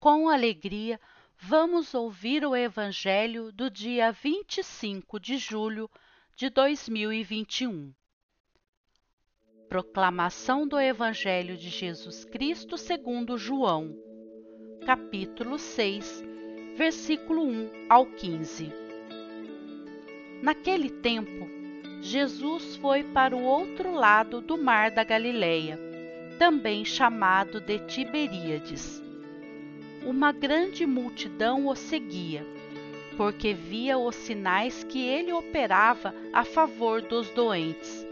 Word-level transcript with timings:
com 0.00 0.28
alegria, 0.28 1.00
vamos 1.36 1.92
ouvir 1.92 2.44
o 2.44 2.54
Evangelho 2.54 3.50
do 3.50 3.68
dia 3.68 4.12
25 4.12 5.18
de 5.18 5.36
julho 5.36 5.90
de 6.36 6.48
2021. 6.48 7.92
Proclamação 9.68 10.68
do 10.68 10.78
Evangelho 10.78 11.56
de 11.56 11.68
Jesus 11.68 12.24
Cristo 12.24 12.78
segundo 12.78 13.36
João, 13.36 13.92
capítulo 14.86 15.58
6, 15.58 16.22
versículo 16.76 17.42
1 17.42 17.86
ao 17.90 18.06
15. 18.06 18.72
Naquele 20.42 20.90
tempo, 20.90 21.48
Jesus 22.00 22.76
foi 22.76 23.02
para 23.02 23.36
o 23.36 23.42
outro 23.42 23.92
lado 23.92 24.40
do 24.40 24.56
mar 24.56 24.92
da 24.92 25.02
Galileia, 25.02 25.76
também 26.38 26.84
chamado 26.84 27.60
de 27.60 27.80
Tiberíades 27.80 29.07
uma 30.04 30.32
grande 30.32 30.86
multidão 30.86 31.66
o 31.66 31.74
seguia, 31.74 32.46
porque 33.16 33.52
via 33.52 33.98
os 33.98 34.14
sinais 34.14 34.84
que 34.84 35.00
ele 35.00 35.32
operava 35.32 36.14
a 36.32 36.44
favor 36.44 37.02
dos 37.02 37.28
doentes. 37.30 38.06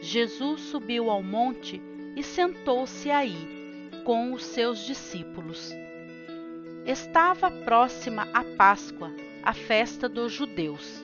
Jesus 0.00 0.60
subiu 0.62 1.10
ao 1.10 1.22
monte 1.22 1.80
e 2.16 2.22
sentou-se 2.22 3.10
aí, 3.10 3.36
com 4.04 4.32
os 4.32 4.44
seus 4.44 4.86
discípulos. 4.86 5.72
Estava 6.86 7.50
próxima 7.50 8.28
a 8.32 8.44
Páscoa, 8.44 9.10
a 9.42 9.54
festa 9.54 10.08
dos 10.08 10.32
judeus. 10.32 11.02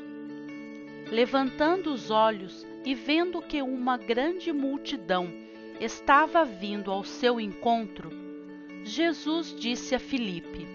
Levantando 1.11 1.93
os 1.93 2.11
olhos 2.11 2.67
e 2.85 2.95
vendo 2.95 3.41
que 3.41 3.63
uma 3.63 3.97
grande 3.97 4.53
multidão 4.53 5.29
estava 5.81 6.45
vindo 6.45 6.91
ao 6.91 7.03
seu 7.03 7.41
encontro, 7.41 8.20
Jesus 8.85 9.55
disse 9.59 9.95
a 9.95 9.99
Filipe: 9.99 10.67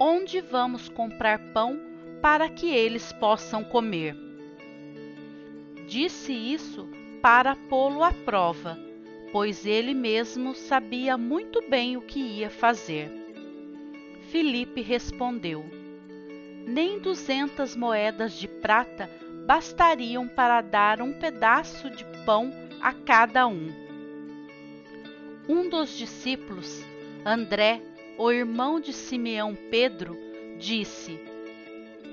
Onde 0.00 0.40
vamos 0.40 0.88
comprar 0.88 1.38
pão 1.52 1.80
para 2.22 2.48
que 2.48 2.70
eles 2.70 3.12
possam 3.12 3.64
comer? 3.64 4.16
Disse 5.86 6.32
isso 6.32 6.88
para 7.20 7.56
pô-lo 7.56 8.02
à 8.02 8.12
prova, 8.12 8.78
pois 9.32 9.66
ele 9.66 9.94
mesmo 9.94 10.54
sabia 10.54 11.18
muito 11.18 11.62
bem 11.68 11.96
o 11.96 12.02
que 12.02 12.20
ia 12.20 12.48
fazer. 12.48 13.10
Filipe 14.30 14.80
respondeu: 14.80 15.64
Nem 16.66 16.98
duzentas 16.98 17.76
moedas 17.76 18.32
de 18.32 18.48
prata 18.48 19.10
bastariam 19.46 20.26
para 20.26 20.60
dar 20.60 21.02
um 21.02 21.12
pedaço 21.12 21.90
de 21.90 22.04
pão 22.24 22.50
a 22.80 22.92
cada 22.92 23.46
um. 23.46 23.83
Um 25.46 25.68
dos 25.68 25.90
discípulos, 25.98 26.82
André, 27.22 27.82
o 28.16 28.32
irmão 28.32 28.80
de 28.80 28.94
Simeão 28.94 29.54
Pedro, 29.70 30.18
disse: 30.58 31.20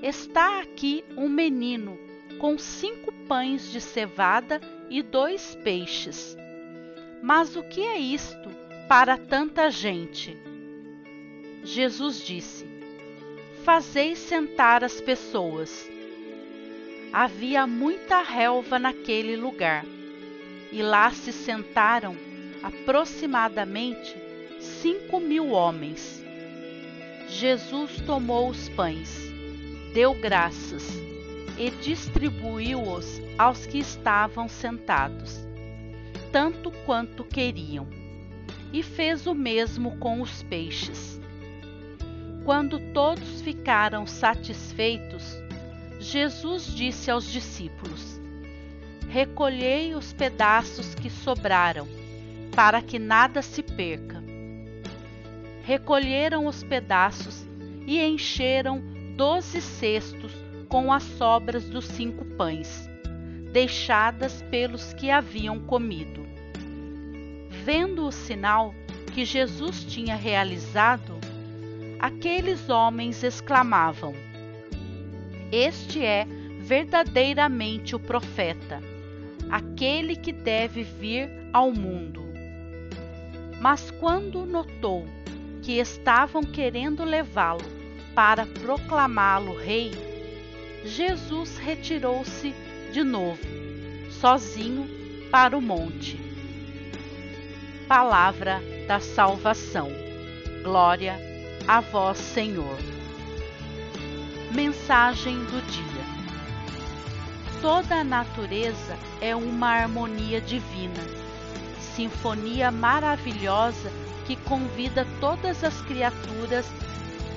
Está 0.02 0.60
aqui 0.60 1.02
um 1.16 1.30
menino 1.30 1.98
com 2.38 2.58
cinco 2.58 3.10
pães 3.26 3.72
de 3.72 3.80
cevada 3.80 4.60
e 4.90 5.02
dois 5.02 5.54
peixes. 5.64 6.36
Mas 7.22 7.56
o 7.56 7.62
que 7.62 7.80
é 7.80 7.98
isto 7.98 8.50
para 8.86 9.16
tanta 9.16 9.70
gente? 9.70 10.36
Jesus 11.64 12.22
disse: 12.22 12.66
Fazei 13.64 14.14
sentar 14.14 14.84
as 14.84 15.00
pessoas. 15.00 15.90
Havia 17.10 17.66
muita 17.66 18.20
relva 18.20 18.78
naquele 18.78 19.36
lugar, 19.36 19.86
e 20.70 20.82
lá 20.82 21.10
se 21.12 21.32
sentaram 21.32 22.14
aproximadamente 22.62 24.16
cinco 24.60 25.18
mil 25.18 25.50
homens. 25.50 26.22
Jesus 27.28 28.00
tomou 28.06 28.48
os 28.50 28.68
pães, 28.68 29.32
deu 29.92 30.14
graças 30.14 30.92
e 31.58 31.70
distribuiu-os 31.70 33.20
aos 33.36 33.66
que 33.66 33.78
estavam 33.78 34.48
sentados, 34.48 35.46
tanto 36.30 36.70
quanto 36.84 37.24
queriam, 37.24 37.86
e 38.72 38.82
fez 38.82 39.26
o 39.26 39.34
mesmo 39.34 39.98
com 39.98 40.20
os 40.20 40.42
peixes. 40.44 41.20
Quando 42.44 42.78
todos 42.92 43.40
ficaram 43.42 44.06
satisfeitos, 44.06 45.36
Jesus 46.00 46.66
disse 46.74 47.10
aos 47.10 47.30
discípulos: 47.30 48.20
Recolhei 49.08 49.94
os 49.94 50.12
pedaços 50.12 50.94
que 50.94 51.08
sobraram 51.08 52.01
para 52.54 52.80
que 52.82 52.98
nada 52.98 53.42
se 53.42 53.62
perca. 53.62 54.22
Recolheram 55.62 56.46
os 56.46 56.62
pedaços 56.62 57.46
e 57.86 58.00
encheram 58.00 58.82
doze 59.16 59.60
cestos 59.60 60.32
com 60.68 60.92
as 60.92 61.02
sobras 61.02 61.64
dos 61.68 61.84
cinco 61.84 62.24
pães, 62.24 62.88
deixadas 63.52 64.42
pelos 64.50 64.92
que 64.94 65.10
haviam 65.10 65.60
comido. 65.60 66.26
Vendo 67.64 68.06
o 68.06 68.12
sinal 68.12 68.74
que 69.12 69.24
Jesus 69.24 69.84
tinha 69.84 70.16
realizado, 70.16 71.18
aqueles 72.00 72.68
homens 72.68 73.22
exclamavam: 73.22 74.14
Este 75.52 76.04
é 76.04 76.26
verdadeiramente 76.60 77.94
o 77.94 78.00
profeta, 78.00 78.80
aquele 79.50 80.16
que 80.16 80.32
deve 80.32 80.82
vir 80.82 81.28
ao 81.52 81.70
mundo. 81.70 82.21
Mas 83.62 83.92
quando 83.92 84.44
notou 84.44 85.06
que 85.62 85.78
estavam 85.78 86.42
querendo 86.42 87.04
levá-lo 87.04 87.62
para 88.12 88.44
proclamá-lo 88.44 89.56
rei, 89.56 89.92
Jesus 90.84 91.58
retirou-se 91.58 92.52
de 92.90 93.04
novo, 93.04 93.40
sozinho, 94.10 94.84
para 95.30 95.56
o 95.56 95.62
monte. 95.62 96.18
Palavra 97.86 98.60
da 98.88 98.98
salvação. 98.98 99.88
Glória 100.64 101.16
a 101.68 101.78
vós, 101.78 102.18
Senhor. 102.18 102.76
Mensagem 104.52 105.38
do 105.38 105.62
dia. 105.70 106.02
Toda 107.60 108.00
a 108.00 108.04
natureza 108.04 108.98
é 109.20 109.36
uma 109.36 109.68
harmonia 109.68 110.40
divina 110.40 111.21
sinfonia 111.94 112.70
maravilhosa 112.70 113.90
que 114.26 114.36
convida 114.36 115.06
todas 115.20 115.62
as 115.64 115.80
criaturas 115.82 116.66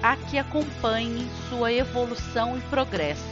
a 0.01 0.15
que 0.15 0.37
acompanhem 0.37 1.27
sua 1.49 1.71
evolução 1.71 2.57
e 2.57 2.61
progresso. 2.61 3.23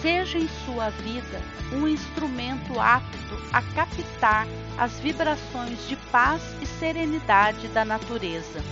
Seja 0.00 0.38
em 0.38 0.48
sua 0.64 0.90
vida 0.90 1.40
um 1.72 1.88
instrumento 1.88 2.78
apto 2.78 3.36
a 3.52 3.60
captar 3.60 4.46
as 4.78 5.00
vibrações 5.00 5.88
de 5.88 5.96
paz 6.12 6.42
e 6.62 6.66
serenidade 6.66 7.66
da 7.68 7.84
natureza, 7.84 8.62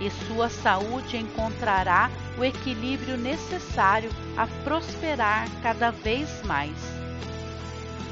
e 0.00 0.10
sua 0.26 0.48
saúde 0.48 1.16
encontrará 1.16 2.10
o 2.36 2.44
equilíbrio 2.44 3.16
necessário 3.16 4.10
a 4.36 4.48
prosperar 4.64 5.48
cada 5.62 5.92
vez 5.92 6.42
mais 6.42 7.01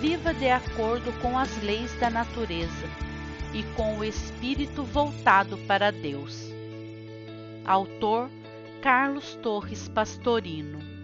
viva 0.01 0.33
de 0.33 0.49
acordo 0.49 1.13
com 1.21 1.39
as 1.39 1.63
leis 1.63 1.93
da 2.01 2.09
natureza 2.09 2.89
e 3.53 3.63
com 3.75 3.99
o 3.99 4.05
espírito 4.05 4.83
voltado 4.83 5.59
para 5.67 5.91
Deus. 5.93 6.51
Autor 7.67 8.31
Carlos 8.81 9.35
Torres 9.43 9.89
Pastorino 9.89 11.00